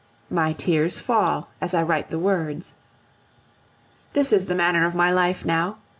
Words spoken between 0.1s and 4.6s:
My tears fall as I write the words. This is the